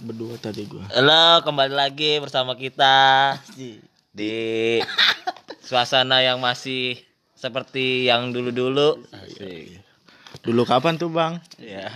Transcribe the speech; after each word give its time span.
berdua 0.00 0.34
tadi 0.40 0.64
gua. 0.64 0.88
Halo, 0.90 1.44
kembali 1.44 1.74
lagi 1.76 2.16
bersama 2.18 2.56
kita 2.56 3.36
di 4.10 4.80
suasana 5.60 6.24
yang 6.24 6.40
masih 6.40 6.96
seperti 7.36 8.08
yang 8.08 8.32
dulu-dulu. 8.32 9.04
Asik. 9.12 9.80
Dulu 10.40 10.62
kapan 10.64 10.96
tuh, 10.96 11.12
Bang? 11.12 11.36
Ya, 11.60 11.90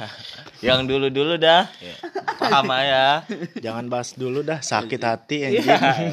yang 0.61 0.85
dulu-dulu 0.85 1.41
dah. 1.41 1.65
Ya. 1.81 1.97
Paham 2.37 2.69
ya. 2.77 3.25
Jangan 3.63 3.89
bahas 3.89 4.13
dulu 4.13 4.45
dah, 4.45 4.61
sakit 4.61 5.01
hati 5.01 5.37
Iya. 5.49 5.49
anjing. 5.49 6.13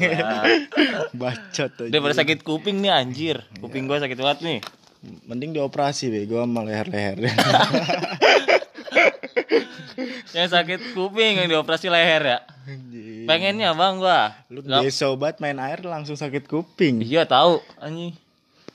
Bacot 1.12 1.72
aja. 1.76 1.90
Dia 1.92 2.00
pada 2.00 2.16
sakit 2.16 2.40
kuping 2.40 2.80
nih 2.80 2.88
anjir. 2.94 3.36
Kuping 3.60 3.84
gua 3.84 4.00
sakit 4.00 4.16
banget 4.16 4.38
nih. 4.48 4.58
Mending 5.28 5.50
dioperasi 5.52 6.08
be, 6.08 6.24
gua 6.24 6.46
sama 6.48 6.62
leher-leher. 6.64 7.20
Yang 10.36 10.48
sakit 10.52 10.80
kuping 10.92 11.38
yang 11.38 11.48
dioperasi 11.48 11.88
leher 11.88 12.22
ya. 12.22 12.38
Anjing. 12.62 13.26
Pengennya 13.26 13.74
bang 13.74 13.94
gua. 13.98 14.34
Lu 14.48 14.62
Nggak- 14.62 14.82
deso 14.86 15.14
banget 15.14 15.42
main 15.42 15.58
air 15.58 15.82
langsung 15.82 16.14
sakit 16.14 16.46
kuping. 16.46 17.02
Iya 17.02 17.26
tahu 17.26 17.62
anjing. 17.78 18.14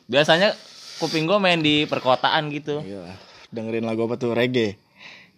Biasanya 0.08 0.56
kuping 0.98 1.28
gua 1.28 1.40
main 1.40 1.60
di 1.60 1.86
perkotaan 1.86 2.52
gitu. 2.52 2.84
Iya. 2.84 3.16
Dengerin 3.52 3.88
lagu 3.88 4.06
apa 4.06 4.20
tuh? 4.20 4.36
Reggae. 4.36 4.76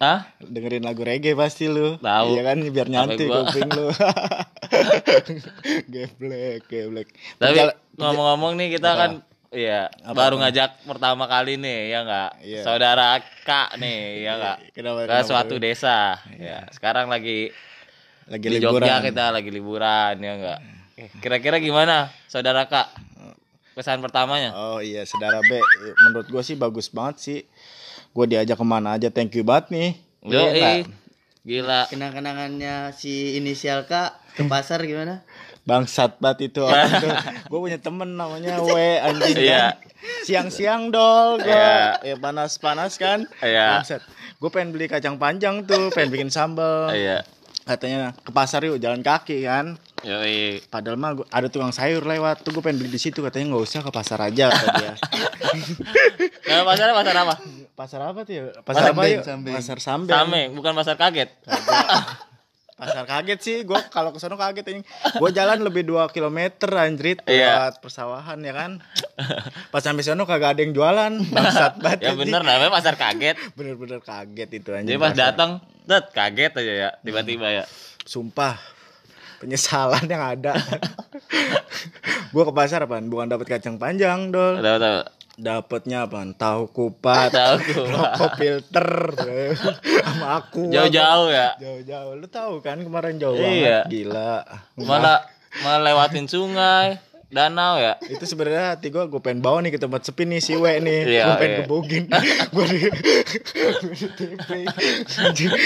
Hah? 0.00 0.24
Dengerin 0.40 0.82
lagu 0.82 1.04
reggae 1.04 1.36
pasti 1.36 1.68
lu. 1.68 2.00
Tahu. 2.00 2.26
Iya 2.34 2.42
kan 2.42 2.58
biar 2.64 2.88
nyantai 2.88 3.26
kuping 3.28 3.68
lu. 3.70 3.86
geblek, 5.92 6.64
geblek. 6.66 7.08
Tapi 7.36 7.58
ngomong-ngomong 8.00 8.56
nih 8.56 8.78
kita 8.78 8.90
kan 8.96 9.10
Iya, 9.50 9.90
baru 10.14 10.38
ngajak 10.38 10.86
pertama 10.86 11.26
kali 11.26 11.58
nih 11.58 11.90
ya 11.90 11.98
enggak? 12.06 12.30
Iya. 12.38 12.60
Saudara 12.62 13.18
Kak 13.42 13.82
nih 13.82 14.22
ya 14.22 14.38
enggak? 14.38 14.56
Kenapa- 14.70 15.02
Ke 15.02 15.06
kenapa 15.10 15.26
suatu 15.26 15.54
tuh? 15.54 15.58
desa. 15.58 16.22
Ya, 16.38 16.70
sekarang 16.70 17.10
lagi 17.10 17.50
lagi 18.30 18.46
di 18.46 18.62
liburan. 18.62 18.86
Jogja 18.86 19.02
kita 19.02 19.34
lagi 19.34 19.50
liburan 19.50 20.14
ya 20.16 20.32
enggak? 20.38 20.58
Kira-kira 21.18 21.58
gimana 21.58 22.14
Saudara 22.30 22.62
Kak? 22.64 22.94
Pesan 23.74 23.98
pertamanya? 23.98 24.54
Oh 24.54 24.78
iya, 24.78 25.02
saudara 25.02 25.42
B. 25.42 25.50
Menurut 26.00 26.30
gua 26.30 26.42
sih 26.42 26.54
bagus 26.54 26.86
banget 26.86 27.16
sih. 27.18 27.38
Gua 28.10 28.30
diajak 28.30 28.54
ke 28.54 28.62
mana 28.62 28.94
aja, 28.94 29.10
thank 29.10 29.34
you 29.34 29.42
banget 29.42 29.66
nih. 29.70 29.90
Yo, 30.22 30.30
Iya 30.30 30.46
nggak? 30.52 30.76
gila. 31.42 31.80
Kenang-kenangannya 31.88 32.92
si 32.92 33.34
inisial 33.34 33.82
K 33.82 34.14
ke 34.30 34.46
pasar 34.46 34.78
gimana? 34.84 35.26
Bangsat 35.64 36.16
banget 36.18 36.50
itu 36.50 36.60
orang 36.64 36.88
tuh. 37.04 37.12
Gue 37.46 37.58
punya 37.60 37.78
temen 37.78 38.16
namanya 38.16 38.58
W 38.58 38.74
anjing 38.98 39.36
Iya. 39.36 39.76
kan. 39.76 40.24
Siang-siang 40.24 40.82
dol 40.88 41.38
gue. 41.38 41.50
Iya. 41.50 42.00
Ya 42.02 42.16
panas-panas 42.16 42.96
kan. 42.96 43.28
Iya. 43.38 43.80
Bangsat. 43.80 44.02
Gue 44.40 44.48
pengen 44.48 44.72
beli 44.72 44.88
kacang 44.88 45.20
panjang 45.20 45.68
tuh, 45.68 45.92
pengen 45.92 46.10
bikin 46.10 46.30
sambal. 46.32 46.90
Iya. 46.90 47.22
Katanya 47.60 48.16
ke 48.16 48.32
pasar 48.32 48.64
yuk 48.64 48.80
jalan 48.80 49.04
kaki 49.04 49.44
kan. 49.44 49.76
Yo, 50.00 50.16
Padahal 50.72 50.96
mah 50.96 51.12
gua, 51.12 51.28
ada 51.28 51.52
tukang 51.52 51.76
sayur 51.76 52.00
lewat 52.00 52.40
tuh 52.40 52.56
gue 52.56 52.64
pengen 52.64 52.80
beli 52.80 52.88
di 52.88 52.96
situ 52.96 53.20
katanya 53.20 53.52
nggak 53.52 53.64
usah 53.68 53.84
ke 53.84 53.92
pasar 53.92 54.16
aja 54.24 54.48
kata 54.48 54.66
dia. 54.80 54.92
Nah, 56.50 56.66
pasarnya 56.66 56.94
pasar 56.98 57.14
apa? 57.14 57.34
pasar 57.78 58.00
apa 58.02 58.20
tuh 58.26 58.32
ya? 58.34 58.42
Pasar 58.60 58.90
apa 58.90 59.06
Sambeng, 59.06 59.12
yuk? 59.14 59.22
Sambeng. 59.22 59.54
Pasar 59.54 59.78
Sambeng. 59.78 60.10
Sameng, 60.18 60.48
bukan 60.52 60.72
pasar 60.74 60.94
kaget. 60.98 61.30
Pasar 62.80 63.04
kaget 63.04 63.38
sih, 63.38 63.56
gue 63.60 63.76
kalau 63.92 64.08
ke 64.08 64.16
sono 64.16 64.34
kaget 64.34 64.64
ini. 64.72 64.80
Gue 65.14 65.30
jalan 65.30 65.60
lebih 65.60 65.84
2 65.84 66.08
km 66.08 66.56
anjrit 66.72 67.20
Iya. 67.28 67.68
buat 67.68 67.74
persawahan 67.78 68.40
ya 68.40 68.56
kan. 68.56 68.80
Pas 69.68 69.84
sampai 69.84 70.00
sono 70.00 70.24
kagak 70.24 70.56
ada 70.56 70.60
yang 70.64 70.72
jualan, 70.72 71.12
bangsat 71.28 71.76
banget. 71.84 72.08
Ya 72.08 72.16
bener 72.16 72.40
namanya 72.40 72.72
pasar 72.72 72.96
kaget. 72.96 73.36
Bener-bener 73.60 74.00
kaget 74.00 74.48
itu 74.50 74.72
anjing. 74.72 74.96
Jadi 74.96 74.98
pas 74.98 75.12
datang, 75.12 75.60
dat 75.84 76.08
kaget 76.08 76.56
aja 76.56 76.72
ya, 76.72 76.90
tiba-tiba 77.04 77.52
ya. 77.52 77.64
Sumpah 78.08 78.56
penyesalan 79.38 80.08
yang 80.08 80.24
ada. 80.24 80.56
gue 82.32 82.42
ke 82.42 82.52
pasar 82.56 82.88
apaan? 82.88 83.12
Bukan 83.12 83.28
dapat 83.28 83.60
kacang 83.60 83.76
panjang, 83.76 84.32
dol. 84.32 84.56
Tahu. 84.56 85.19
Dapatnya 85.40 86.04
apaan? 86.04 86.32
Tahu 86.32 86.68
kupat, 86.68 87.32
Tahu 87.38 87.56
kupat. 87.58 87.88
rokok 87.90 88.32
filter, 88.36 88.88
sama 90.04 90.26
aku. 90.38 90.68
Jauh-jauh 90.68 91.28
ya. 91.28 91.56
Jauh-jauh. 91.56 92.12
Lu 92.14 92.28
tahu 92.28 92.60
kan 92.60 92.76
kemarin 92.76 93.16
jauh 93.16 93.32
Iya. 93.32 93.88
banget. 93.88 93.88
Gila. 93.88 94.32
Malah 94.78 95.24
malah 95.58 95.80
lewatin 95.82 96.28
sungai, 96.28 97.00
danau 97.26 97.74
ya. 97.74 97.98
itu 98.04 98.22
sebenarnya 98.22 98.74
hati 98.74 98.86
gue 98.88 99.02
gue 99.02 99.18
pengen 99.18 99.38
bawa 99.38 99.58
nih 99.60 99.72
ke 99.72 99.78
tempat 99.78 100.02
sepi 100.02 100.22
nih 100.24 100.38
si 100.38 100.54
W 100.54 100.66
nih 100.78 101.00
Iya, 101.08 101.22
gue 101.24 101.34
pengen 101.36 101.50
iya. 101.50 101.58
gebugin 101.60 102.04
gue 102.54 102.64
di 102.66 102.78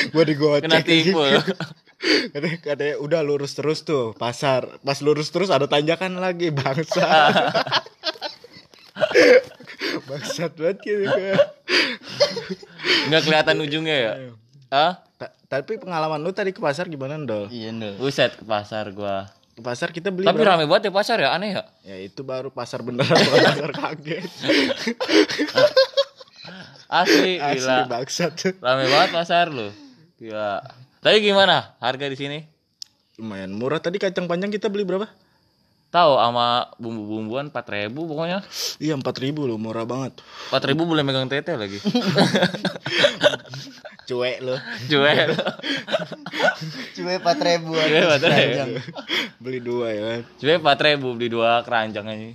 gue 0.07 0.25
di 0.25 0.35
gue 0.35 0.55
Kena 0.61 0.81
tipu. 0.81 1.21
katanya, 2.33 2.57
katanya 2.59 2.95
udah 2.97 3.21
lurus 3.21 3.53
terus 3.53 3.81
tuh 3.81 4.13
pasar 4.15 4.81
pas 4.81 5.01
lurus 5.01 5.29
terus 5.29 5.49
ada 5.49 5.65
tanjakan 5.65 6.17
lagi 6.17 6.49
bangsa 6.49 7.33
bangsat 10.07 10.53
banget 10.53 10.77
gitu 10.81 11.03
gue 11.07 11.35
Enggak 13.05 13.23
kelihatan 13.23 13.57
ujungnya 13.59 13.97
ya. 13.97 14.13
Hah? 14.69 14.93
Ta- 15.15 15.33
tapi 15.51 15.77
pengalaman 15.77 16.19
lu 16.19 16.31
tadi 16.31 16.51
ke 16.51 16.59
pasar 16.59 16.87
gimana 16.87 17.17
dol 17.19 17.47
Iya 17.47 17.71
nih. 17.71 17.95
Buset 17.97 18.35
ke 18.35 18.45
pasar 18.45 18.91
gua. 18.91 19.29
ke 19.51 19.61
pasar 19.61 19.89
kita 19.89 20.11
beli 20.11 20.25
Tapi 20.25 20.35
berapa? 20.37 20.57
rame 20.57 20.67
banget 20.67 20.89
ya 20.89 20.93
pasar 20.93 21.17
ya, 21.17 21.31
aneh 21.31 21.55
ya. 21.55 21.63
ya 21.85 21.97
itu 22.01 22.21
baru 22.21 22.51
pasar 22.51 22.83
beneran 22.83 23.15
pasar 23.15 23.71
kaget 23.73 24.27
Asli, 26.87 27.39
asli 27.39 27.59
gila. 27.59 27.87
bangsat 27.87 28.33
Rame 28.57 28.85
banget 28.85 29.11
pasar 29.11 29.49
lu. 29.49 29.71
Gila. 30.17 30.59
Tapi 31.01 31.17
gimana 31.21 31.75
harga 31.79 32.07
di 32.07 32.15
sini? 32.15 32.39
lumayan 33.15 33.55
murah 33.55 33.79
tadi 33.79 33.97
kacang 33.97 34.27
panjang 34.27 34.51
kita 34.51 34.67
beli 34.67 34.83
berapa 34.83 35.07
Tahu 35.95 36.19
sama 36.19 36.75
bumbu-bumbuan 36.83 37.55
4000 37.55 37.95
pokoknya. 37.95 38.43
Iya 38.83 38.99
empat 38.99 39.15
ribu 39.23 39.47
loh 39.47 39.63
murah 39.63 39.87
banget. 39.87 40.19
4000 40.51 40.75
boleh 40.75 41.07
megang 41.07 41.31
tete 41.31 41.55
lagi. 41.55 41.79
Cuek 44.11 44.43
loh. 44.43 44.59
Cuek. 44.91 45.39
Cuy 46.99 47.15
4000 47.15 47.47
ribuan. 47.47 47.87
Cuek 47.87 48.05
4000. 48.11 49.39
Beli 49.39 49.63
dua 49.63 49.87
ya 49.95 50.03
kan. 50.03 50.21
Cuek 50.43 50.59
4000 50.99 51.15
beli 51.15 51.29
dua 51.31 51.63
keranjang 51.63 52.11
aja. 52.11 52.27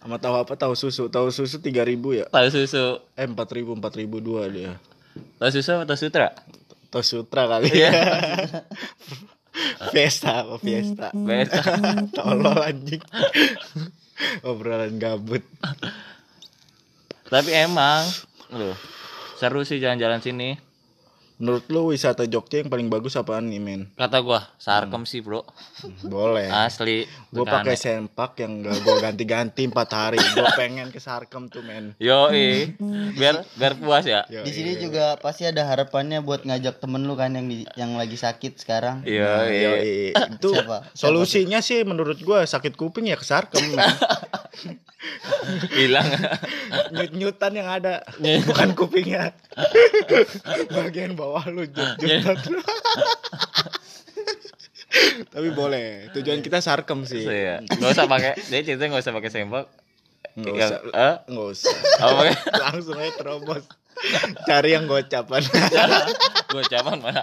Sama 0.00 0.16
tahu 0.16 0.40
apa 0.40 0.56
tahu 0.56 0.72
susu 0.72 1.12
tahu 1.12 1.28
susu 1.28 1.60
tiga 1.60 1.84
ribu 1.84 2.16
ya. 2.16 2.24
Tahu 2.32 2.48
susu. 2.48 3.04
Eh 3.20 3.28
empat 3.28 3.52
ribu 3.52 3.76
empat 3.76 3.92
ribu 4.00 4.24
dua 4.24 4.48
dia. 4.48 4.80
Tahu 5.36 5.52
susu 5.52 5.84
atau 5.84 5.92
sutra? 5.92 6.32
Tahu 6.88 7.04
sutra 7.04 7.44
kali 7.44 7.68
Iya. 7.68 7.90
ya. 7.92 8.04
Fiesta 9.94 10.44
apa 10.44 10.58
Fiesta. 10.58 11.08
Beta. 11.14 11.62
Tolol 12.16 12.58
anjing. 12.58 13.02
Obrolan 14.48 14.98
gabut. 14.98 15.46
Tapi 17.28 17.50
emang 17.54 18.02
loh 18.50 18.74
seru 19.38 19.62
sih 19.62 19.78
jalan-jalan 19.78 20.18
sini. 20.18 20.67
Menurut 21.38 21.70
lu 21.70 21.94
wisata 21.94 22.26
Jogja 22.26 22.58
yang 22.58 22.66
paling 22.66 22.90
bagus 22.90 23.14
apaan 23.14 23.46
nih 23.46 23.62
men? 23.62 23.86
Kata 23.94 24.18
gua 24.26 24.42
sarkem 24.58 25.06
sih 25.06 25.22
bro. 25.22 25.46
Boleh. 26.02 26.50
Asli. 26.50 27.06
Bukan 27.30 27.46
pakai 27.46 27.78
sempak 27.78 28.42
yang 28.42 28.66
gak 28.66 28.82
gue 28.82 28.96
ganti-ganti 28.98 29.62
empat 29.70 29.88
hari. 29.94 30.18
Gue 30.18 30.50
pengen 30.58 30.90
ke 30.90 30.98
Sarkem 30.98 31.46
tuh 31.46 31.62
men. 31.62 31.94
Yo 32.02 32.26
biar 33.14 33.46
biar 33.54 33.78
puas 33.78 34.02
ya. 34.02 34.26
Yo, 34.26 34.42
Di 34.42 34.50
sini 34.50 34.82
juga 34.82 35.14
pasti 35.22 35.46
ada 35.46 35.62
harapannya 35.62 36.26
buat 36.26 36.42
ngajak 36.42 36.82
temen 36.82 37.06
lu 37.06 37.14
kan 37.14 37.30
yang 37.38 37.46
di, 37.46 37.62
yang 37.78 37.94
lagi 37.94 38.18
sakit 38.18 38.58
sekarang. 38.58 39.06
Yo 39.06 39.46
Yo, 39.46 39.72
itu 39.78 40.50
Siapa? 40.50 40.90
solusinya 40.96 41.62
sih 41.62 41.86
menurut 41.86 42.18
gue 42.18 42.40
sakit 42.42 42.74
kuping 42.74 43.06
ya 43.06 43.14
ke 43.14 43.22
Sarkem. 43.22 43.62
men. 43.78 43.86
hilang. 45.70 46.08
Nyut-nyutan 46.90 47.52
yang 47.54 47.68
ada, 47.68 48.02
bukan 48.48 48.74
kupingnya. 48.74 49.36
Bagian 50.74 51.14
bawah 51.14 51.27
lu 51.46 51.62
nyut-nyutan. 51.68 52.38
Tapi 55.28 55.48
boleh. 55.52 56.08
Tujuan 56.12 56.40
kita 56.40 56.58
Sarkem 56.58 57.04
sih. 57.04 57.22
Iya. 57.22 57.60
Gak 57.62 57.90
usah 57.92 58.06
pakai. 58.06 58.34
Jadi 58.40 58.62
ceritanya 58.66 58.96
gak 58.96 59.04
usah 59.04 59.14
pakai. 59.14 59.28
Nggak 59.28 60.54
Yang- 60.54 60.70
usah. 60.70 60.78
eh? 60.88 61.14
Nggak 61.26 61.48
usah. 61.50 61.74
Pakai? 61.98 62.34
Langsung 62.64 62.96
aja 62.96 63.12
terobos. 63.12 63.64
Cari 64.44 64.70
yang 64.72 64.86
gocapan. 64.86 65.42
Gua 66.48 66.62
caman 66.64 66.98
mana? 67.02 67.22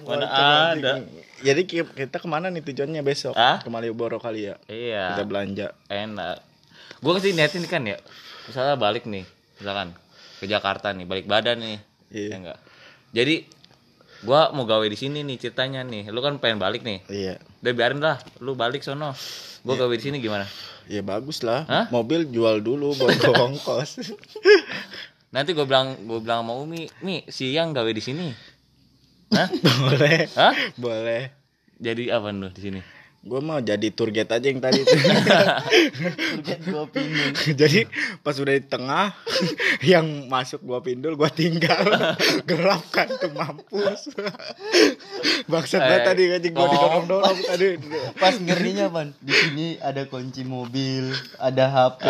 Mana 0.00 0.24
Gocap, 0.24 0.74
ada. 0.74 0.92
Jadi 1.38 1.62
ki- 1.62 1.92
kita 1.94 2.16
ke 2.16 2.26
mana 2.26 2.48
nih 2.48 2.64
tujuannya 2.64 3.04
besok? 3.04 3.36
Hah? 3.36 3.60
Ke 3.60 3.68
Malioboro 3.68 4.16
kali 4.16 4.48
ya. 4.48 4.56
Iya. 4.66 5.14
Kita 5.14 5.24
belanja. 5.24 5.66
enak 5.86 6.48
gue 6.98 7.12
ke 7.16 7.20
sini 7.22 7.40
niatin 7.40 7.64
kan 7.64 7.80
ya 7.80 7.96
misalnya 8.44 8.76
balik 8.76 9.08
nih 9.08 9.24
misalkan 9.56 9.96
ke 10.36 10.44
Jakarta 10.44 10.92
nih 10.92 11.08
balik 11.08 11.24
badan 11.24 11.56
nih 11.56 11.80
Iya. 12.10 12.26
ya 12.26 12.36
enggak 12.36 12.58
jadi 13.10 13.34
gua 14.20 14.50
mau 14.50 14.62
gawe 14.62 14.82
di 14.82 14.94
sini 14.94 15.22
nih 15.22 15.38
ceritanya 15.38 15.80
nih 15.80 16.08
lu 16.08 16.20
kan 16.20 16.36
pengen 16.36 16.58
balik 16.58 16.82
nih 16.82 17.00
Iya. 17.06 17.34
udah 17.60 17.72
biarin 17.72 17.98
lah 17.98 18.18
lu 18.38 18.52
balik 18.52 18.82
sono 18.82 19.14
gua 19.62 19.74
gawe 19.76 19.90
di 19.90 20.02
sini 20.02 20.18
gimana 20.18 20.44
Ya 20.90 21.06
bagus 21.06 21.46
lah. 21.46 21.70
Hah? 21.70 21.86
Mobil 21.88 22.26
jual 22.26 22.58
dulu 22.58 22.98
buat 22.98 23.14
ongkos. 23.46 24.02
nanti 25.30 25.54
gue 25.54 25.62
bilang 25.62 25.94
gue 25.96 26.18
bilang 26.18 26.42
sama 26.42 26.58
Umi 26.58 26.90
Mi 27.00 27.22
siang 27.24 27.70
gawe 27.70 27.86
di 27.86 28.02
sini 28.02 28.26
Hah? 29.38 29.46
boleh 29.78 30.26
Hah? 30.34 30.54
boleh 30.74 31.30
Jadi 31.78 32.10
apa 32.10 32.28
lu 32.28 32.50
di 32.50 32.58
sini? 32.60 32.80
Gue 33.20 33.36
mau 33.38 33.60
jadi 33.60 33.92
tour 33.92 34.08
guide 34.08 34.26
aja 34.26 34.42
yang 34.42 34.58
tadi 34.58 34.80
gua 36.70 36.88
pindul. 36.88 37.36
jadi 37.60 37.84
pas 38.20 38.32
udah 38.32 38.54
di 38.54 38.64
tengah 38.64 39.12
yang 39.92 40.06
masuk 40.26 40.60
gua 40.60 40.80
pindul 40.80 41.14
gua 41.14 41.28
tinggal. 41.28 41.84
Gelap 42.44 42.80
kan 42.88 43.12
tuh 43.12 43.28
mampus. 43.28 44.08
Bangsat 45.44 45.80
Eh, 45.80 46.00
tadi 46.00 46.22
gua 46.26 46.38
ngomong- 46.40 46.72
didorong 46.72 47.04
dorong 47.06 47.38
tadi. 47.44 47.66
Pas 48.16 48.34
ngerinya 48.34 48.88
ban, 48.88 49.12
di 49.18 49.32
sini 49.32 49.66
ada 49.76 50.06
kunci 50.06 50.40
mobil, 50.40 51.12
ada 51.36 51.64
HP. 51.68 52.00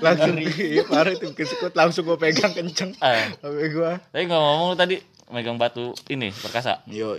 langsung 0.00 0.34
iya 0.36 0.82
parah 0.84 1.14
itu 1.14 1.30
bikin 1.30 1.46
sekut 1.46 1.72
langsung 1.72 2.02
gua 2.02 2.18
pegang 2.18 2.50
kenceng. 2.50 2.92
Eh, 2.98 3.30
gua. 3.70 4.02
Tapi 4.10 4.26
ngomong 4.26 4.74
lu 4.74 4.76
tadi 4.76 4.98
megang 5.30 5.54
batu 5.54 5.94
ini 6.06 6.30
perkasa. 6.30 6.82
yo 6.86 7.14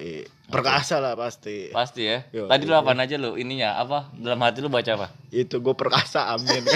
perkasa 0.45 0.97
lah 0.97 1.13
pasti 1.13 1.69
Pasti 1.69 2.05
ya. 2.05 2.21
Yo, 2.29 2.45
Tadi 2.45 2.63
lu 2.63 2.73
apaan 2.73 2.97
aja 2.97 3.15
lu? 3.15 3.33
Ininya 3.33 3.75
apa? 3.75 4.13
Dalam 4.13 4.37
hati 4.39 4.59
lu 4.59 4.67
baca 4.67 4.91
apa? 4.91 5.07
itu 5.29 5.57
gua 5.57 5.73
perkasa 5.73 6.31
amin 6.31 6.63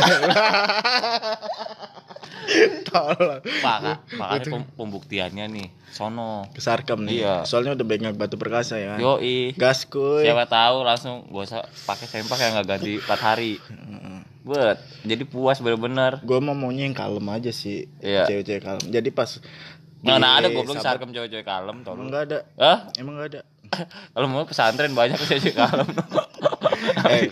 tolong 2.85 3.39
Maka, 3.61 4.03
makanya 4.11 4.45
pem- 4.49 4.71
pembuktiannya 4.73 5.45
nih. 5.47 5.67
Sono. 5.89 6.45
kesarkam 6.51 7.01
nih 7.01 7.23
Iya. 7.23 7.35
soalnya 7.43 7.73
udah 7.73 7.81
pegang 7.83 8.13
batu 8.13 8.35
perkasa 8.35 8.75
ya 8.75 8.93
kan 8.93 8.99
Yoi. 8.99 9.53
gas 9.53 9.85
kuy 9.85 10.21
Siapa 10.21 10.45
tahu 10.45 10.83
langsung 10.83 11.25
gak 11.27 11.45
usah 11.45 11.61
pakai 11.83 12.05
sempak 12.05 12.37
yang 12.37 12.53
nggak 12.53 12.67
ganti 12.69 12.93
4 13.01 13.09
hari. 13.17 13.53
Buat. 14.41 14.77
Jadi 15.01 15.23
puas 15.23 15.57
bener-bener. 15.57 16.19
gue 16.19 16.39
mau 16.39 16.53
maunya 16.53 16.83
yang 16.83 16.93
kalem 16.93 17.25
aja 17.27 17.49
sih 17.49 17.87
Iya. 17.99 18.25
cewek-cewek 18.25 18.61
kalem 18.61 18.83
jadi 18.87 19.09
pas 19.09 19.29
Mana 19.99 20.27
di 20.33 20.35
ada 20.37 20.47
goblok 20.49 20.79
sarkem 20.79 21.09
cewek-cewek 21.09 21.43
kalem 21.43 21.81
tolong. 21.81 22.07
enggak 22.07 22.21
ada 22.27 22.39
Hah? 22.55 22.77
emang 22.95 23.15
enggak 23.15 23.29
ada 23.29 23.41
Kalau 24.11 24.27
mau 24.27 24.43
pesantren 24.43 24.91
banyak 24.91 25.17
cewek 25.19 25.53
kalem. 25.53 25.87
eh 27.09 27.27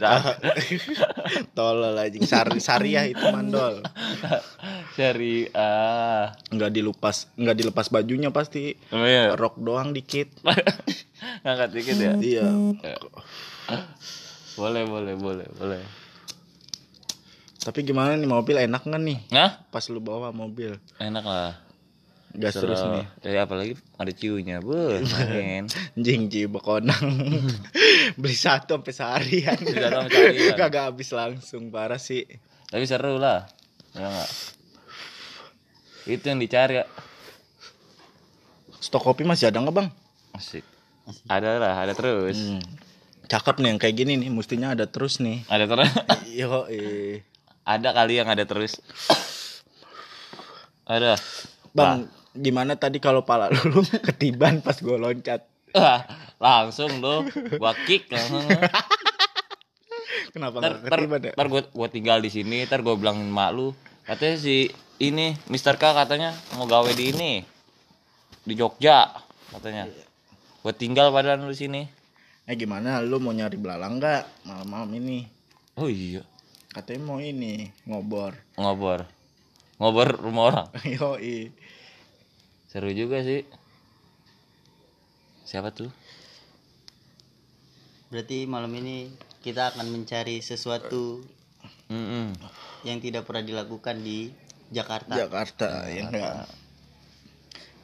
tolol 1.57 1.95
aja 1.95 2.17
Sari, 2.19 2.59
syariah 2.59 3.07
itu 3.07 3.23
mandol 3.27 3.79
Dari 4.93 5.47
ah. 5.51 6.31
enggak 6.49 6.71
dilepas 6.71 7.31
enggak 7.35 7.57
dilepas 7.57 7.87
bajunya 7.87 8.29
pasti 8.29 8.75
Oh 8.91 9.03
iya. 9.03 9.33
rok 9.33 9.59
doang 9.59 9.91
dikit 9.91 10.31
Ngangkat 11.43 11.69
dikit 11.71 11.95
ya. 11.97 12.13
iya 12.17 12.47
Boleh, 14.55 14.83
boleh, 14.83 15.13
boleh, 15.15 15.47
boleh. 15.53 15.81
tapi 17.57 17.83
gimana 17.83 18.15
nih 18.15 18.25
mobil 18.25 18.55
enak 18.57 18.79
nggak 18.81 19.01
nih 19.03 19.19
Nah, 19.27 19.59
pas 19.67 19.83
lu 19.91 19.99
bawa 19.99 20.31
mobil 20.31 20.79
enak 20.97 21.23
lah. 21.23 21.53
Gas 22.35 22.53
terus 22.55 22.81
nih 22.81 23.05
Jadi 23.23 23.37
apalagi 23.37 23.73
ada 23.95 24.11
ciunya, 24.11 24.59
bu, 24.59 24.99
main. 24.99 25.65
Jing 26.03 26.27
ji 26.27 26.45
bekonang 26.45 26.99
beli 28.19 28.35
satu 28.35 28.77
sampai 28.79 28.93
seharian 28.93 29.57
Beli 29.57 29.79
satu 29.79 29.95
sampai 30.03 30.11
seharian. 30.11 30.55
kagak 30.61 30.83
habis 30.91 31.09
langsung 31.11 31.71
parah 31.71 31.97
sih 31.97 32.27
Tapi 32.67 32.83
seru 32.83 33.15
lah, 33.15 33.47
ya 33.95 34.03
nggak? 34.03 34.29
Itu 36.07 36.25
yang 36.27 36.39
dicari 36.39 36.79
ya. 36.79 36.85
stok 38.77 39.03
kopi 39.03 39.23
masih 39.23 39.47
ada 39.47 39.59
nggak 39.59 39.75
bang 39.75 39.89
Asik. 40.31 40.63
Ada 41.25 41.57
lah, 41.57 41.73
ada 41.79 41.93
terus. 41.95 42.35
Hmm. 42.37 42.59
cakep 43.27 43.59
nih 43.59 43.67
yang 43.71 43.79
kayak 43.79 43.95
gini 43.95 44.13
nih 44.15 44.31
mestinya 44.31 44.71
ada 44.71 44.87
terus 44.87 45.19
nih 45.19 45.43
Ada 45.47 45.65
terus. 45.67 45.91
yo 46.31 46.63
eh 46.67 47.23
ada 47.63 47.91
kali 47.91 48.15
yang 48.15 48.31
ada 48.31 48.47
terus. 48.47 48.79
Ada. 50.87 51.19
Bang, 51.73 52.07
gimana 52.31 52.75
tadi 52.75 52.99
kalau 52.99 53.23
pala 53.23 53.49
lu 53.51 53.81
ketiban 54.07 54.61
pas 54.61 54.75
gue 54.75 54.95
loncat? 54.95 55.41
Langsung 56.37 57.01
lo, 57.01 57.25
gua 57.57 57.73
kick. 57.85 58.07
Kenapa 60.33 60.59
Ntar, 60.59 60.71
nggak 60.71 60.85
ntar, 60.85 60.97
ketiban 60.99 61.21
ya? 61.21 61.31
ntar 61.33 61.47
gua, 61.47 61.61
gua 61.71 61.87
tinggal 61.87 62.17
di 62.21 62.29
sini, 62.29 62.65
ntar 62.65 62.81
gua 62.81 62.93
bilangin 62.93 63.27
mak 63.27 63.51
lu. 63.53 63.73
Katanya 64.05 64.37
si 64.37 64.69
ini, 64.97 65.35
Mister 65.47 65.75
K 65.75 65.93
katanya 65.93 66.31
mau 66.55 66.65
gawe 66.65 66.87
di 66.93 67.11
ini. 67.11 67.31
Di 68.43 68.53
Jogja 68.53 69.11
katanya. 69.51 69.89
Gua 70.61 70.73
tinggal 70.73 71.09
padahal 71.09 71.43
lu 71.43 71.51
di 71.51 71.59
sini. 71.59 71.81
Eh 72.47 72.55
gimana 72.55 73.03
lu 73.03 73.19
mau 73.19 73.35
nyari 73.35 73.59
belalang 73.59 73.99
nggak 73.99 74.47
malam-malam 74.47 74.87
ini? 74.95 75.27
Oh 75.77 75.91
iya, 75.91 76.23
Katanya 76.71 77.01
mau 77.05 77.19
ini 77.19 77.69
ngobor. 77.85 78.33
ngobor. 78.55 79.05
Ngobor 79.77 80.09
rumah 80.17 80.43
orang. 80.49 80.67
Yo 80.97 81.17
Seru 82.67 82.89
juga 82.91 83.21
sih. 83.21 83.45
Siapa 85.45 85.71
tuh? 85.71 85.93
Berarti 88.09 88.49
malam 88.49 88.73
ini 88.73 89.13
kita 89.45 89.71
akan 89.71 89.87
mencari 89.93 90.41
sesuatu 90.41 91.23
Mm-mm. 91.87 92.35
yang 92.83 92.99
tidak 92.99 93.23
pernah 93.23 93.45
dilakukan 93.45 94.01
di 94.01 94.33
Jakarta. 94.73 95.13
Jakarta 95.15 95.87
ya 95.87 96.09
enggak. 96.09 96.49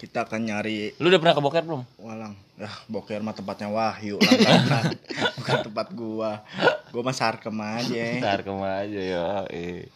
Kita 0.02 0.28
akan 0.28 0.42
nyari 0.44 1.00
Lu 1.00 1.08
udah 1.08 1.20
pernah 1.22 1.36
ke 1.38 1.42
Boker 1.46 1.64
belum? 1.64 1.84
walang. 2.02 2.36
Ya 2.60 2.70
boker 2.92 3.24
mah 3.24 3.34
tempatnya 3.34 3.72
Wahyu 3.72 4.20
langganan. 4.20 4.94
Bukan 5.40 5.58
tempat 5.72 5.88
gua. 5.96 6.44
Gua 6.92 7.02
mah 7.02 7.16
sarkem 7.16 7.56
aja. 7.56 8.04
Ntar 8.20 8.44
aja 8.44 9.02
ya. 9.02 9.26
Eh. 9.50 9.88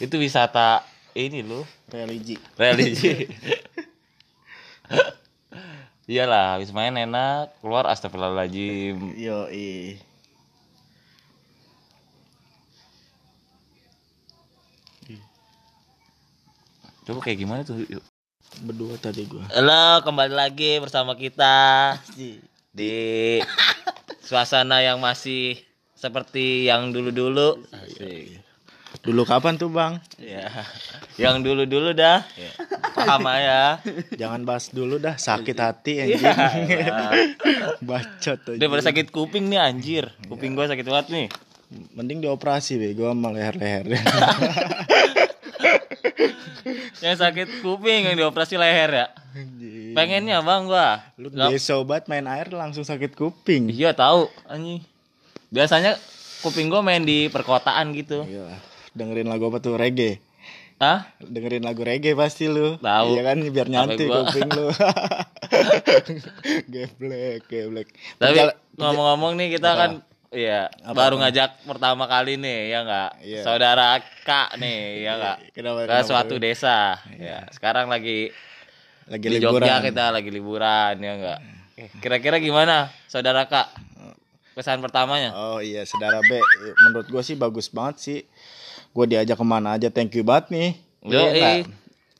Itu 0.00 0.16
wisata 0.16 0.91
ini 1.12 1.44
lu, 1.44 1.60
Religi. 1.92 2.40
religi. 2.56 3.28
Iyalah, 6.12 6.58
habis 6.58 6.72
main 6.74 6.96
enak, 6.96 7.52
keluar 7.60 7.86
astagfirullahaladzim. 7.86 9.14
Yo 9.16 9.46
Coba 17.02 17.18
kayak 17.18 17.38
gimana 17.38 17.60
tuh? 17.66 17.82
Yuk. 17.82 18.02
Berdua 18.62 18.94
tadi 18.94 19.26
gua. 19.26 19.42
Halo, 19.50 20.06
kembali 20.06 20.34
lagi 20.38 20.78
bersama 20.78 21.18
kita 21.18 21.98
di 22.70 23.40
suasana 24.22 24.80
yang 24.80 25.02
masih 25.02 25.58
seperti 25.98 26.70
yang 26.70 26.94
dulu-dulu. 26.94 27.58
Asik. 27.74 28.51
Dulu 29.00 29.24
kapan 29.24 29.56
tuh, 29.56 29.72
Bang? 29.72 29.96
Ya, 30.20 30.52
yang 31.16 31.40
dulu-dulu 31.40 31.96
dah. 31.96 32.20
Ya. 32.36 32.52
Paham 32.92 33.24
ya. 33.32 33.80
Jangan 34.14 34.44
bahas 34.44 34.68
dulu 34.68 35.00
dah, 35.00 35.16
sakit 35.16 35.56
hati 35.56 35.92
Iya. 36.12 36.20
anjing. 36.20 36.86
Bacot 37.80 38.40
aja. 38.52 38.58
Daripada 38.60 38.82
sakit 38.84 39.08
kuping 39.08 39.48
nih 39.48 39.58
anjir. 39.58 40.04
Kuping 40.28 40.52
gua 40.52 40.68
sakit 40.68 40.84
banget 40.84 41.08
nih. 41.08 41.26
Mending 41.96 42.20
dioperasi 42.20 42.76
be, 42.76 42.92
gua 42.92 43.16
sama 43.16 43.32
leher-leher. 43.32 43.88
Yang 47.02 47.18
sakit 47.18 47.48
kuping 47.66 48.06
yang 48.06 48.14
dioperasi 48.14 48.54
leher 48.54 48.90
ya. 48.94 49.06
Anjing. 49.34 49.90
Pengennya 49.96 50.38
bang 50.38 50.62
gua. 50.70 51.02
Lu 51.18 51.26
gede 51.28 51.58
sobat 51.58 52.06
main 52.06 52.22
air 52.30 52.46
langsung 52.54 52.86
sakit 52.86 53.18
kuping. 53.18 53.66
Iya 53.74 53.90
tahu 53.90 54.30
anjing. 54.46 54.78
Biasanya 55.50 55.98
kuping 56.40 56.70
gua 56.70 56.78
main 56.78 57.02
di 57.02 57.26
perkotaan 57.26 57.90
gitu. 57.98 58.22
Iya. 58.22 58.46
Dengerin 58.92 59.26
lagu 59.26 59.48
apa 59.48 59.58
tuh? 59.58 59.74
Reggae. 59.74 60.20
Hah? 60.76 61.06
Dengerin 61.18 61.62
lagu 61.62 61.80
reggae 61.80 62.12
pasti 62.12 62.46
lu. 62.46 62.76
Tahu. 62.76 63.06
Iya 63.12 63.22
kan 63.22 63.36
biar 63.40 63.66
nyantai 63.66 64.04
gua- 64.04 64.26
kuping 64.26 64.50
lu. 64.50 64.66
geblek, 66.68 67.40
geblek. 67.46 67.88
Tapi 68.16 68.36
ngomong-ngomong 68.76 69.32
nih 69.36 69.48
kita 69.52 69.70
Apa? 69.70 69.78
kan 69.78 69.92
Iya, 70.32 70.72
Apa, 70.80 70.96
baru 70.96 71.20
apa? 71.20 71.28
ngajak 71.28 71.50
pertama 71.68 72.08
kali 72.08 72.40
nih, 72.40 72.72
ya 72.72 72.78
enggak? 72.80 73.10
Iya. 73.20 73.40
Saudara 73.44 74.00
Kak 74.24 74.56
nih, 74.56 75.04
ya 75.04 75.12
enggak? 75.14 75.36
Kenapa- 75.52 75.84
Ke 75.84 75.92
kenapa 75.92 76.08
suatu 76.08 76.34
desa. 76.40 76.96
Ya, 77.12 77.44
sekarang 77.52 77.92
lagi 77.92 78.32
lagi 79.04 79.26
di 79.28 79.36
liburan. 79.36 79.60
Jogja 79.60 79.84
kita 79.84 80.08
lagi 80.08 80.32
liburan, 80.32 80.94
ya 80.96 81.12
enggak? 81.12 81.38
Kira-kira 82.00 82.40
gimana, 82.40 82.88
Saudara 83.04 83.44
Kak? 83.44 83.76
Pesan 84.52 84.78
pertamanya? 84.78 85.32
Oh 85.32 85.58
iya, 85.58 85.82
saudara 85.82 86.20
B. 86.20 86.36
Menurut 86.82 87.08
gua 87.08 87.22
sih 87.22 87.34
bagus 87.34 87.66
banget 87.66 87.96
sih. 87.98 88.18
Gua 88.92 89.04
diajak 89.04 89.34
ke 89.34 89.44
mana 89.44 89.74
aja, 89.74 89.88
thank 89.88 90.12
you 90.12 90.22
banget 90.22 90.52
nih. 90.52 90.70
Yo, 91.02 91.18
Iya 91.18 91.30
nggak? 91.32 91.56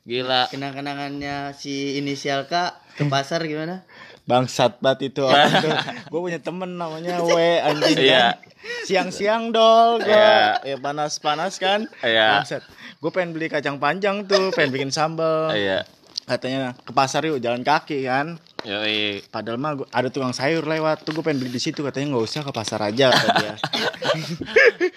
gila. 0.03 0.41
Kenang-kenangannya 0.49 1.53
si 1.53 1.95
inisial 1.95 2.49
K 2.49 2.73
ke 2.93 3.05
pasar 3.07 3.45
gimana? 3.45 3.85
Bangsat 4.23 4.79
banget 4.79 5.11
itu 5.11 5.21
orang 5.21 5.51
tuh. 5.59 5.71
Gue 6.11 6.19
punya 6.21 6.39
temen 6.39 6.75
namanya 6.75 7.19
W 7.19 7.35
anjing 7.59 7.99
Iya. 8.01 8.35
kan. 8.35 8.51
Siang-siang 8.83 9.51
dol 9.51 9.99
gue. 9.99 10.11
Iya. 10.11 10.63
Ya 10.63 10.75
panas-panas 10.79 11.55
kan. 11.55 11.87
Iya. 11.99 12.39
Bangsat. 12.39 12.63
Gue 12.99 13.11
pengen 13.11 13.35
beli 13.35 13.47
kacang 13.47 13.77
panjang 13.77 14.23
tuh, 14.23 14.51
pengen 14.51 14.71
bikin 14.71 14.91
sambal. 14.91 15.51
Iya. 15.51 15.83
Katanya 16.23 16.71
ke 16.73 16.91
pasar 16.91 17.23
yuk 17.23 17.39
jalan 17.39 17.61
kaki 17.61 18.07
kan. 18.07 18.39
Yo, 18.63 18.79
Padahal 19.27 19.59
mah 19.59 19.71
gua, 19.75 19.87
ada 19.91 20.07
tukang 20.07 20.31
sayur 20.31 20.63
lewat 20.63 21.03
tuh 21.03 21.11
gue 21.11 21.19
pengen 21.19 21.43
beli 21.43 21.51
di 21.51 21.59
situ 21.59 21.83
katanya 21.83 22.15
nggak 22.15 22.23
usah 22.23 22.41
ke 22.41 22.51
pasar 22.51 22.79
aja 22.79 23.11
kata 23.11 23.27
dia. 23.37 23.55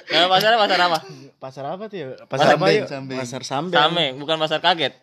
Nah, 0.07 0.29
pasarnya 0.29 0.57
pasar 0.57 0.79
apa? 0.83 0.99
pasar 1.37 1.65
apa 1.69 1.85
tuh 1.87 1.97
ya? 1.97 2.07
Pasar 2.25 2.47
apa 2.53 2.65
Sambeng, 2.65 2.77
yuk? 2.79 2.89
Sambeng. 2.89 3.19
Pasar 3.21 3.43
Sambeng. 3.43 3.77
Same, 3.77 4.07
bukan 4.17 4.37
pasar 4.39 4.59
kaget. 4.61 4.95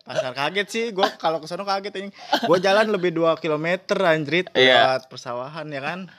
pasar 0.00 0.34
kaget 0.34 0.66
sih 0.66 0.84
gue 0.90 1.06
kalau 1.22 1.38
ke 1.38 1.46
sono 1.46 1.62
kaget 1.62 1.94
ini 2.02 2.10
gue 2.42 2.58
jalan 2.58 2.90
lebih 2.90 3.14
2 3.14 3.30
kilometer 3.38 3.94
anjrit 4.02 4.50
Iya. 4.50 4.98
lewat 4.98 5.02
persawahan 5.06 5.70
ya 5.70 5.78
kan 5.78 6.10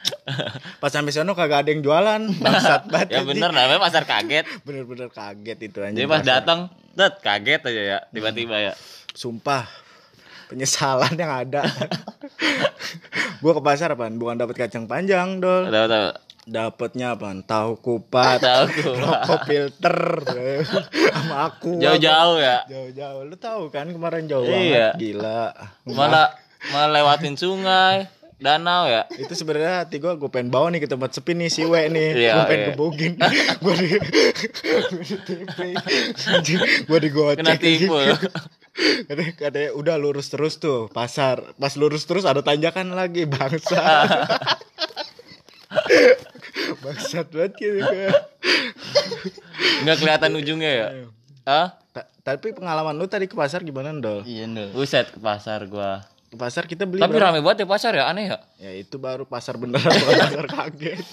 pas 0.80 0.88
sampai 0.88 1.12
sono 1.12 1.36
kagak 1.36 1.68
ada 1.68 1.70
yang 1.76 1.84
jualan 1.84 2.22
bangsat 2.46 2.88
banget 2.88 3.20
ya 3.20 3.28
bener 3.28 3.52
namanya 3.52 3.84
pasar 3.84 4.08
kaget 4.08 4.48
bener-bener 4.66 5.12
kaget 5.12 5.58
itu 5.60 5.84
anjing 5.84 5.98
jadi 5.98 6.08
pas 6.08 6.24
pasar. 6.24 6.32
datang 6.40 6.60
tet 6.96 7.14
kaget 7.20 7.62
aja 7.68 7.82
ya 7.84 8.00
tiba-tiba 8.08 8.56
ya 8.64 8.74
sumpah 9.12 9.68
penyesalan 10.52 11.16
yang 11.16 11.32
ada. 11.32 11.64
Gue 13.42 13.52
ke 13.56 13.62
pasar 13.64 13.96
apaan? 13.96 14.20
Bukan 14.20 14.36
dapat 14.36 14.68
kacang 14.68 14.86
panjang 14.86 15.40
dol. 15.40 15.72
Tahu 15.72 15.88
dapatnya 16.46 17.16
apaan? 17.16 17.42
Tahu 17.42 17.80
kupat 17.80 18.38
tahu 18.44 18.64
gua. 18.84 18.94
rokok 19.00 19.42
filter 19.48 19.98
sama 21.16 21.50
aku. 21.50 21.80
Jauh-jauh 21.80 22.38
ya? 22.38 22.68
Jauh-jauh. 22.68 23.24
Lu 23.26 23.36
tahu 23.40 23.72
kan 23.72 23.88
kemarin 23.88 24.28
jauh 24.28 24.44
Iya. 24.44 24.94
banget 24.94 25.00
gila. 25.00 25.56
Malah 25.88 26.36
malah 26.70 26.90
lewatin 26.92 27.40
sungai 27.40 28.12
danau 28.42 28.90
ya? 28.90 29.06
Itu 29.22 29.38
sebenarnya 29.38 29.86
hati 29.86 30.02
gue 30.02 30.18
gue 30.18 30.30
pengen 30.34 30.50
bawa 30.50 30.74
nih 30.74 30.82
ke 30.82 30.90
tempat 30.90 31.14
sepi 31.14 31.38
nih 31.38 31.50
si 31.54 31.62
We 31.62 31.94
nih. 31.94 32.10
Iya, 32.26 32.32
gue 32.34 32.44
pengen 32.50 32.62
iya. 32.62 32.68
gebugin 32.74 33.14
gue 33.62 33.74
di 33.78 33.88
gue 33.94 34.02
di 36.42 36.54
gue 36.90 37.00
digocek 37.06 37.38
kena 37.38 37.54
tipu 37.58 37.98
katanya, 39.06 39.34
katanya 39.36 39.70
udah 39.74 39.96
lurus 39.96 40.28
terus 40.28 40.56
tuh 40.56 40.88
pasar. 40.90 41.54
Pas 41.56 41.74
lurus 41.76 42.04
terus 42.04 42.24
ada 42.24 42.40
tanjakan 42.40 42.92
lagi 42.92 43.26
bangsa. 43.26 43.80
Bangsat 46.82 47.28
banget 47.30 47.52
gitu 47.56 47.80
gue. 47.80 48.10
nggak 49.82 49.98
kelihatan 49.98 50.32
ujungnya 50.36 50.72
ya? 50.72 50.88
Ah 51.44 51.68
Ta- 51.92 52.08
tapi 52.24 52.52
pengalaman 52.52 52.94
lu 52.94 53.06
tadi 53.06 53.26
ke 53.26 53.34
pasar 53.34 53.60
gimana 53.62 53.92
dol 53.94 54.24
Iya 54.24 54.48
Ndol. 54.48 54.72
buset 54.72 55.12
ke 55.12 55.20
pasar 55.20 55.68
gua. 55.68 56.04
Ke 56.28 56.36
pasar 56.36 56.64
kita 56.64 56.88
beli 56.88 57.00
tapi 57.00 57.16
berapa? 57.16 57.32
rame 57.32 57.40
banget 57.40 57.64
ya 57.64 57.68
pasar 57.68 57.92
ya? 57.94 58.08
Aneh 58.08 58.32
ya? 58.32 58.38
Ya 58.58 58.72
itu 58.74 58.96
baru 58.96 59.24
pasar 59.24 59.56
beneran 59.56 59.92
bukan 59.92 60.16
pasar 60.18 60.46
kaget. 60.46 61.04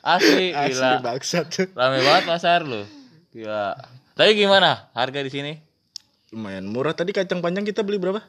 Asli 0.00 0.46
asli 0.58 0.70
gila 0.74 0.90
bangsat. 1.00 1.46
Rame 1.74 1.98
banget 2.00 2.24
pasar 2.26 2.62
lu. 2.62 2.82
Gila 3.30 3.74
tapi 4.20 4.36
gimana? 4.36 4.92
Harga 4.92 5.24
di 5.24 5.32
sini? 5.32 5.56
Lumayan 6.28 6.68
murah. 6.68 6.92
Tadi 6.92 7.16
kacang 7.16 7.40
panjang 7.40 7.64
kita 7.64 7.80
beli 7.80 7.96
berapa? 7.96 8.20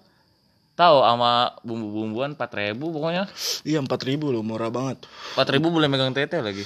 Tahu 0.79 1.03
sama 1.03 1.51
bumbu-bumbuan 1.67 2.31
4000 2.39 2.79
pokoknya. 2.79 3.27
Iya 3.67 3.83
empat 3.83 4.07
ribu 4.07 4.31
loh 4.31 4.39
murah 4.39 4.71
banget. 4.71 5.03
4000 5.35 5.59
boleh 5.67 5.91
megang 5.91 6.15
tete 6.15 6.39
lagi. 6.39 6.63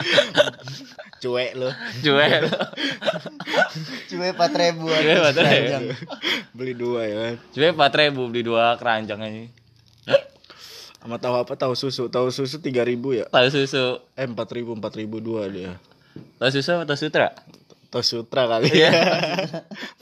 Cuek 1.24 1.52
lo 1.56 1.72
cuek. 2.04 2.32
Cuy 4.08 4.30
4000 4.36 4.36
ribu. 4.56 4.84
Cuy, 4.88 5.16
4.000. 5.16 5.96
beli 6.52 6.72
dua 6.76 7.00
ya. 7.08 7.40
Cuek 7.56 7.72
4000 7.72 8.30
beli 8.30 8.42
dua 8.44 8.76
keranjang 8.76 9.20
aja. 9.24 9.48
Sama 11.00 11.16
tahu 11.16 11.40
apa? 11.40 11.56
Tahu 11.56 11.72
susu. 11.72 12.12
Tahu 12.12 12.28
susu 12.28 12.60
tiga 12.60 12.84
ribu 12.84 13.16
ya? 13.16 13.24
Tahu 13.32 13.48
susu. 13.48 14.04
Eh 14.12 14.28
empat 14.28 14.52
ribu 14.52 14.76
empat 14.76 14.92
ribu 14.92 15.24
dua 15.24 15.48
dia. 15.48 15.80
Tahu 16.36 16.52
susu 16.52 16.84
atau 16.84 16.96
sutra 17.00 17.32
tahu 17.90 18.02
sutra 18.02 18.46
kali 18.46 18.70
Iya. 18.70 18.90
ya. 18.90 19.02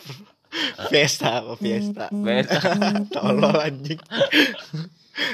Fiesta 0.91 1.45
apa 1.45 1.57
Fiesta? 1.57 2.09
Beda 2.09 2.57
tolol 3.15 3.53
anjing. 3.59 4.01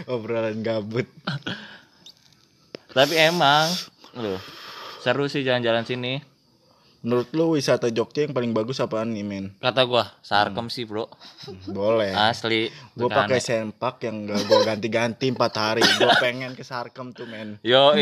Obrolan 0.06 0.62
gabut. 0.62 1.06
Tapi 2.90 3.14
emang 3.18 3.68
loh 4.14 4.38
seru 5.02 5.28
sih 5.28 5.44
jalan-jalan 5.44 5.84
sini 5.84 6.16
menurut 7.04 7.28
lu 7.36 7.52
wisata 7.52 7.92
Jogja 7.92 8.24
yang 8.24 8.32
paling 8.32 8.50
bagus 8.50 8.80
apaan 8.80 9.12
nih 9.12 9.20
men? 9.20 9.52
Kata 9.60 9.84
gua 9.84 10.08
sarkem 10.24 10.66
sih 10.66 10.88
bro. 10.88 11.04
Boleh. 11.68 12.16
Asli 12.16 12.72
Bukan 12.96 13.12
pakai 13.12 13.38
aneh. 13.38 13.44
sempak 13.44 14.00
yang 14.02 14.24
gak 14.24 14.40
gue 14.48 14.60
ganti-ganti 14.64 15.26
empat 15.28 15.52
hari. 15.54 15.82
Gue 15.84 16.08
pengen 16.24 16.56
ke 16.56 16.64
Sarkem 16.64 17.12
tuh 17.12 17.28
men. 17.28 17.60
Yo 17.60 17.92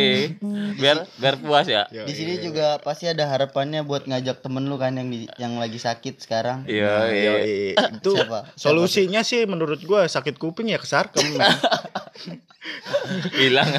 biar 0.78 1.10
biar 1.18 1.34
puas 1.42 1.66
ya. 1.66 1.90
Yo, 1.90 2.06
Di 2.06 2.14
sini 2.14 2.38
juga 2.38 2.78
pasti 2.78 3.10
ada 3.10 3.26
harapannya 3.26 3.82
buat 3.82 4.06
ngajak 4.06 4.40
temen 4.40 4.70
lu 4.70 4.78
kan 4.78 4.94
yang 4.94 5.10
di, 5.10 5.26
yang 5.36 5.58
lagi 5.58 5.82
sakit 5.82 6.22
sekarang. 6.22 6.62
yo 6.70 6.86
Yo, 7.10 7.34
itu 7.42 8.12
Siapa? 8.14 8.54
Siapa 8.54 8.54
solusinya 8.54 9.26
sih 9.26 9.42
menurut 9.44 9.82
gue 9.82 10.02
sakit 10.06 10.38
kuping 10.38 10.70
ya 10.70 10.78
ke 10.78 10.86
Sarkem 10.86 11.24
hilang. 13.34 13.70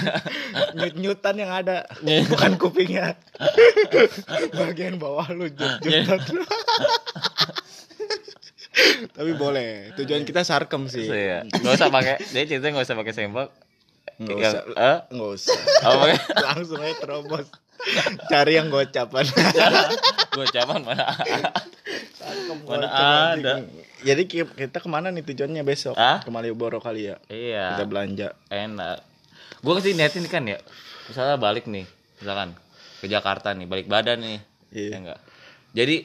Nyut-nyutan 0.75 1.35
yang 1.39 1.51
ada. 1.51 1.87
Bukan 2.03 2.59
kupingnya. 2.59 3.15
Bagian 4.53 4.99
bawah 4.99 5.27
lu 5.31 5.47
nyut-nyutan 5.49 6.19
tapi 9.13 9.31
boleh. 9.37 9.93
Tujuan 10.01 10.25
kita 10.25 10.41
Sarkem 10.41 10.89
sih. 10.89 11.05
Ya 11.05 11.45
nggak 11.45 11.73
usah 11.77 11.93
pakai 11.93 12.17
dia 12.33 12.43
ceritanya 12.49 12.81
nggak 12.81 12.87
usah 12.89 12.97
pakai 12.97 13.13
sembok. 13.13 13.49
Nggak 14.17 14.37
usah. 14.37 14.61
eh? 14.73 14.97
nggak 15.13 15.29
usah. 15.37 15.57
Pakai? 15.81 16.17
Langsung 16.41 16.79
aja 16.81 16.95
terobos. 16.97 17.47
Cari 18.31 18.57
yang 18.57 18.73
gocapan. 18.73 19.25
Gue 20.33 20.47
caman 20.49 20.81
mana 20.81 21.05
mana 22.63 22.87
Gocap, 22.87 23.37
ada. 23.37 23.53
Jadi 24.03 24.21
ki- 24.23 24.53
kita 24.57 24.77
ke 24.77 24.87
mana 24.87 25.07
nih 25.07 25.23
tujuannya 25.23 25.61
besok? 25.61 25.95
Hah? 25.95 26.19
ke 26.19 26.29
Malioboro 26.29 26.77
kali 26.77 27.07
ya? 27.07 27.15
Iya. 27.25 27.73
Kita 27.73 27.85
belanja. 27.85 28.27
Enak. 28.47 28.99
Gue 29.59 29.73
ke 29.73 29.81
sini 29.81 29.95
niatin 29.97 30.27
kan 30.27 30.43
ya? 30.43 30.59
Misalnya 31.03 31.35
balik 31.35 31.65
nih 31.65 31.83
misalkan 32.15 32.55
ke 32.99 33.07
Jakarta 33.07 33.51
nih 33.51 33.63
balik 33.63 33.87
badan 33.87 34.19
nih 34.19 34.39
Iya. 34.69 34.87
ya 34.87 34.97
enggak? 34.97 35.19
Jadi 35.71 35.95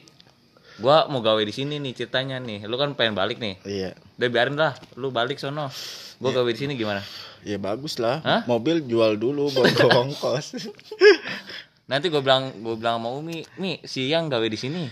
gua 0.78 1.06
mau 1.06 1.18
gawe 1.18 1.38
di 1.38 1.50
sini 1.50 1.76
nih 1.76 1.92
ceritanya 1.92 2.38
nih. 2.38 2.64
Lu 2.64 2.74
kan 2.74 2.94
pengen 2.94 3.12
balik 3.12 3.36
nih? 3.36 3.58
Iya. 3.62 3.90
Udah 4.16 4.28
biarin 4.28 4.54
lah 4.54 4.72
lu 4.94 5.10
balik 5.10 5.36
sono. 5.36 5.70
Gua 6.16 6.30
gawe 6.32 6.46
di 6.46 6.58
sini 6.58 6.74
gimana? 6.74 7.02
Ya 7.42 7.54
bagus 7.56 7.96
lah. 7.96 8.18
Hah? 8.20 8.42
mobil 8.44 8.82
jual 8.82 9.14
dulu 9.14 9.48
buat 9.48 9.70
ongkos. 9.76 10.58
Nanti 11.90 12.08
gua 12.08 12.20
bilang 12.20 12.52
gua 12.58 12.74
bilang 12.74 13.00
sama 13.00 13.08
Umi 13.10 13.46
Mi 13.56 13.80
siang 13.80 14.28
gawe 14.28 14.44
di 14.44 14.54
sini 14.54 14.84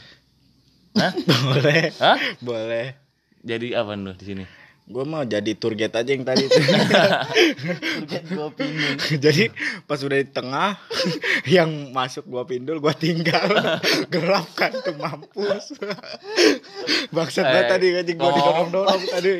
Hah? 0.96 1.12
boleh. 1.44 1.82
Hah? 1.96 2.16
boleh. 2.40 2.86
Jadi 3.40 3.72
apa 3.72 3.92
lu 3.92 4.12
di 4.12 4.24
sini? 4.26 4.44
Gue 4.86 5.02
mau 5.02 5.26
jadi 5.26 5.50
tour 5.52 5.74
guide 5.74 5.90
aja 5.92 6.06
yang 6.06 6.22
tadi 6.22 6.46
itu 6.46 6.62
Target 8.06 8.22
gua 8.30 8.54
pingin. 8.54 8.94
jadi 9.24 9.50
pas 9.82 9.98
udah 9.98 10.14
di 10.14 10.30
tengah 10.30 10.78
yang 11.58 11.90
masuk 11.90 12.22
gua 12.24 12.46
pindul 12.46 12.78
gua 12.78 12.94
tinggal. 12.94 13.50
Gelap 14.06 14.46
kan 14.54 14.70
tuh 14.78 14.94
mampus. 14.94 15.74
Bangsat 17.10 17.44
banget 17.44 17.66
Eh, 17.66 17.70
tadi 17.72 17.86
anjing 17.94 18.14
gua 18.14 18.30
ngomong- 18.30 18.38
didorong 18.38 18.70
dorong 18.70 19.02
tadi. 19.10 19.30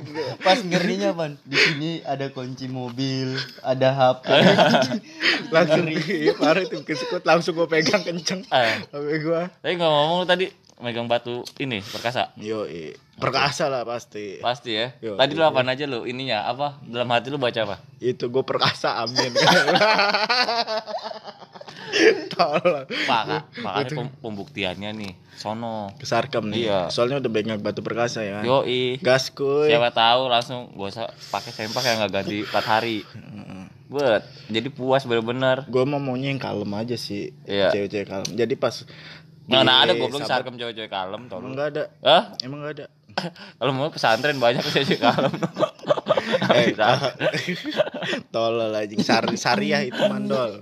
Pas 0.41 0.59
ngerinya 0.59 1.15
pan, 1.15 1.39
di 1.41 1.57
sini 1.57 1.91
ada 2.03 2.27
kunci 2.29 2.67
mobil, 2.67 3.39
ada 3.63 3.89
HP. 3.95 4.27
langsung 5.49 5.87
iya 5.91 6.35
parah 6.35 6.59
itu 6.61 6.75
bikin 6.77 6.97
sekut 6.97 7.23
langsung 7.23 7.55
gua 7.55 7.71
pegang 7.71 8.03
kenceng. 8.03 8.43
Eh, 8.51 8.83
HP 8.83 9.07
gua. 9.23 9.47
Tapi 9.57 9.79
ngomong-ngomong 9.79 10.27
tadi 10.27 10.51
megang 10.77 11.09
batu 11.09 11.41
ini 11.57 11.81
perkasa. 11.81 12.37
Yo 12.37 12.69
perkasa 13.17 13.67
lah 13.67 13.83
pasti. 13.83 14.37
Pasti 14.39 14.77
ya? 14.77 14.93
Yo, 15.01 15.17
tadi 15.17 15.33
lu 15.33 15.43
apaan 15.43 15.69
aja 15.69 15.89
lu? 15.89 16.05
Ininya 16.05 16.45
apa? 16.45 16.77
Dalam 16.85 17.09
hati 17.09 17.33
lu 17.33 17.41
baca 17.41 17.57
apa? 17.65 17.77
Itu 17.97 18.29
gue 18.29 18.45
perkasa 18.45 19.01
amin. 19.01 19.33
Tolong. 22.29 22.85
Pak, 23.09 23.25
makanya 23.63 23.93
pem- 23.95 24.17
pembuktiannya 24.21 24.91
nih 24.93 25.13
sono. 25.33 25.93
Kesarkem 25.97 26.49
nih. 26.53 26.69
Iya. 26.69 26.81
soalnya 26.89 27.21
udah 27.21 27.31
pegang 27.31 27.61
batu 27.61 27.81
perkasa 27.81 28.21
ya 28.21 28.41
kan? 28.41 28.45
Yoi. 28.45 29.01
Gas 29.01 29.33
kuy. 29.33 29.73
Siapa 29.73 29.93
tahu 29.93 30.29
langsung 30.29 30.69
gak 30.77 30.91
usah 30.93 31.07
pakai 31.31 31.53
sempak 31.53 31.85
yang 31.85 32.05
nggak 32.05 32.13
ganti 32.13 32.39
4 32.53 32.53
hari. 32.69 32.99
Buat 33.87 34.27
jadi 34.51 34.69
puas 34.69 35.07
bener-bener. 35.07 35.65
Gue 35.71 35.87
mau 35.87 36.03
maunya 36.03 36.29
yang 36.29 36.43
kalem 36.43 36.69
aja 36.75 36.97
sih. 36.99 37.33
Iya. 37.49 37.73
cewek-cewek 37.73 38.07
kalem. 38.09 38.29
Jadi 38.35 38.55
pas 38.59 38.75
mana 39.47 39.87
di 39.87 39.91
ada 39.91 39.93
goblok 39.95 40.27
sarkem 40.27 40.55
cewek-cewek 40.59 40.91
kalem 40.91 41.31
tau 41.31 41.39
emang 41.39 41.51
lu 41.51 41.55
nggak 41.55 41.69
ada. 41.71 41.85
Hah? 42.03 42.23
emang 42.43 42.59
nggak 42.63 42.75
ada. 42.83 42.87
Kalau 43.59 43.73
mau 43.73 43.89
pesantren 43.89 44.37
banyak 44.43 44.63
cewek 44.63 44.99
kalem. 44.99 45.33
Eh, 46.27 46.75
tolol 48.35 48.75
anjing 48.75 48.99
Sari, 48.99 49.39
syariah 49.39 49.87
itu 49.87 49.99
mandol. 50.11 50.59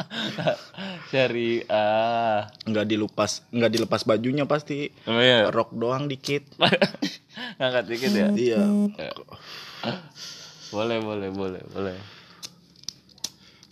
Dari 1.08 1.64
ah 1.72 2.44
nggak 2.68 2.84
dilepas 2.84 3.48
nggak 3.48 3.72
dilepas 3.72 4.04
bajunya 4.04 4.44
pasti. 4.44 4.92
Oh 5.08 5.20
iya. 5.20 5.48
Rok 5.48 5.72
doang 5.72 6.04
dikit. 6.04 6.44
Ngangkat 7.56 7.84
dikit 7.88 8.12
ya? 8.12 8.28
Iya. 8.32 8.60
Boleh 10.68 10.98
boleh 11.00 11.28
boleh 11.32 11.62
boleh. 11.72 11.96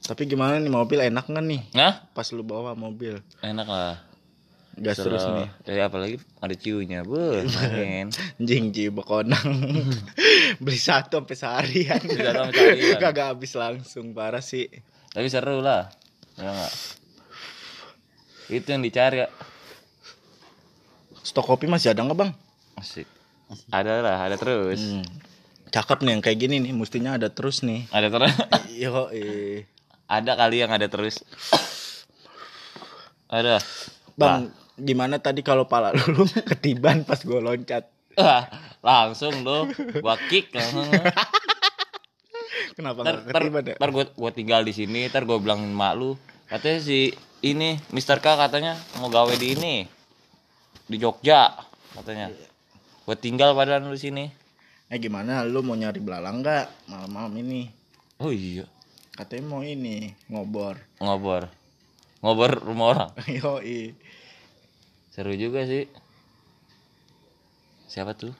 Tapi 0.02 0.22
gimana 0.24 0.56
nih 0.56 0.72
mobil 0.72 0.98
enak 1.00 1.28
nggak 1.28 1.44
nih? 1.44 1.62
Nah 1.76 2.08
pas 2.16 2.28
lu 2.32 2.44
bawa 2.46 2.72
mobil. 2.72 3.20
Enak 3.44 3.68
lah 3.68 4.11
gas 4.80 4.96
terus 4.96 5.20
nih 5.20 5.48
Jadi 5.68 5.80
apalagi 5.84 6.16
ada 6.40 6.54
ciunya, 6.56 7.04
bu, 7.04 7.44
main. 7.44 8.08
Jing 8.48 8.72
ji 8.72 8.88
bekonang 8.88 9.44
beli 10.64 10.78
satu 10.80 11.20
sampai 11.20 11.36
seharian 11.36 12.00
Beli 12.00 12.20
satu 12.24 12.40
sampai 12.48 12.56
seharian. 12.56 12.96
kagak 13.00 13.26
habis 13.36 13.52
langsung 13.52 14.16
parah 14.16 14.40
sih 14.40 14.68
Tapi 15.12 15.28
seru 15.28 15.60
lah, 15.60 15.92
ya 16.40 16.48
nggak? 16.48 16.72
Itu 18.52 18.68
yang 18.72 18.80
dicari 18.80 19.24
ya. 19.24 19.28
Stok 21.22 21.52
kopi 21.52 21.68
masih 21.68 21.92
ada 21.92 22.00
nggak 22.00 22.18
bang? 22.18 22.32
Asik. 22.80 23.04
Ada 23.68 24.00
lah, 24.00 24.16
ada 24.24 24.36
terus. 24.40 24.80
Hmm. 24.80 25.04
Cakep 25.72 26.04
nih 26.04 26.12
yang 26.16 26.22
kayak 26.24 26.38
gini 26.40 26.56
nih, 26.60 26.72
mestinya 26.76 27.16
ada 27.16 27.28
terus 27.32 27.64
nih. 27.64 27.88
Ada 27.92 28.08
terus. 28.12 28.32
Yo, 28.82 29.08
ada 30.08 30.32
kali 30.36 30.56
yang 30.60 30.72
ada 30.72 30.88
terus. 30.88 31.20
Ada. 33.32 33.64
Bang, 34.12 34.52
gimana 34.80 35.20
tadi 35.20 35.44
kalau 35.44 35.68
pala 35.68 35.92
lu 35.92 36.24
ketiban 36.50 37.04
pas 37.04 37.20
gue 37.20 37.40
loncat? 37.40 37.84
Wah, 38.12 38.44
langsung 38.84 39.40
lo 39.40 39.72
gua 40.04 40.20
kick 40.28 40.52
langsung. 40.52 40.84
Kenapa 42.76 43.04
ntar, 43.04 43.16
ketiban 43.24 43.64
ya? 43.64 43.74
ntar 43.80 43.90
gua, 43.92 44.04
gua 44.12 44.30
tinggal 44.32 44.60
di 44.64 44.72
sini, 44.76 45.08
ntar 45.08 45.24
gua 45.24 45.40
bilangin 45.40 45.72
mak 45.72 45.96
lu. 45.96 46.16
Katanya 46.48 46.80
si 46.84 47.12
ini 47.40 47.80
Mister 47.92 48.20
K 48.20 48.36
katanya 48.36 48.76
mau 49.00 49.08
gawe 49.08 49.32
di 49.36 49.56
ini. 49.56 49.74
Di 50.84 50.96
Jogja 51.00 51.56
katanya. 51.96 52.28
Gua 53.08 53.16
tinggal 53.16 53.56
padahal 53.56 53.88
di 53.88 54.00
sini. 54.00 54.24
Eh 54.92 55.00
gimana, 55.00 55.40
lu 55.48 55.64
mau 55.64 55.72
nyari 55.72 56.04
belalang 56.04 56.44
nggak 56.44 56.92
malam-malam 56.92 57.32
ini? 57.40 57.72
Oh 58.20 58.28
iya, 58.28 58.68
Katanya 59.16 59.48
mau 59.48 59.64
ini 59.64 60.12
ngobor. 60.28 60.76
ngobor. 61.00 61.48
Ngobor 62.20 62.50
rumah 62.60 62.86
orang. 62.92 63.10
Yo, 63.40 63.56
Seru 65.12 65.36
juga 65.36 65.68
sih. 65.68 65.84
Siapa 67.84 68.16
tuh? 68.16 68.32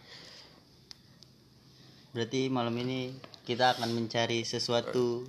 Berarti 2.17 2.49
malam 2.49 2.73
ini 2.81 3.12
kita 3.45 3.76
akan 3.76 3.93
mencari 3.93 4.41
sesuatu 4.49 5.29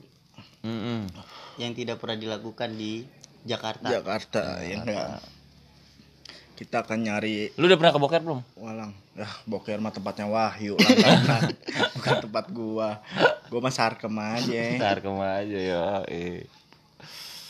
Mm-mm. 0.63 1.11
yang 1.59 1.75
tidak 1.75 1.99
pernah 1.99 2.15
dilakukan 2.15 2.79
di 2.79 3.03
Jakarta. 3.43 3.91
Jakarta 3.91 4.63
ya 4.63 4.79
enggak. 4.79 5.19
Kita 6.55 6.87
akan 6.87 6.99
nyari 7.03 7.51
Lu 7.59 7.67
udah 7.67 7.75
pernah 7.75 7.91
ke 7.91 7.99
Boker 7.99 8.21
belum? 8.23 8.39
walang. 8.55 8.95
Ya, 9.13 9.27
boker 9.45 9.77
mah 9.83 9.91
tempatnya 9.91 10.25
Wahyu. 10.25 10.79
Bukan 11.99 12.15
tempat 12.23 12.45
gua. 12.55 13.03
Gua 13.51 13.59
mah 13.59 13.73
sarkem 13.75 14.15
aja. 14.15 14.79
Ntar 14.79 15.03
aja 15.03 15.59
ya. 15.59 15.83
Eh. 16.07 16.47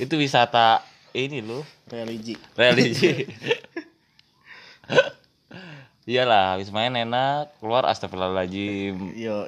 Itu 0.02 0.18
wisata 0.18 0.82
ini 1.14 1.46
lu 1.46 1.62
Religi. 1.88 2.36
religi. 2.58 3.30
Iyalah, 6.04 6.60
habis 6.60 6.68
main 6.68 6.92
enak, 6.92 7.48
keluar 7.64 7.88
astagfirullahaladzim. 7.88 9.16
Yo, 9.16 9.48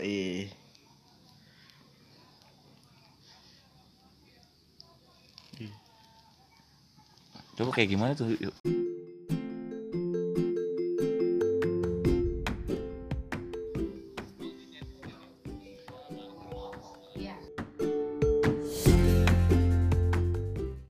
Coba 7.55 7.71
kayak 7.71 7.89
gimana 7.91 8.11
tuh? 8.15 8.35
Yuk. 8.35 8.55